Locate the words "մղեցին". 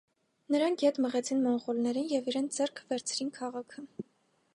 1.05-1.43